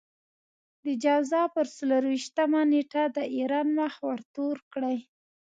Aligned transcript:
د 0.85 0.87
جوزا 1.03 1.43
پر 1.55 1.65
څلور 1.75 2.03
وېشتمه 2.11 2.61
نېټه 2.71 3.03
د 3.15 3.17
ايران 3.35 3.67
مخ 3.79 3.93
ورتور 4.09 4.55
کړئ. 4.73 4.97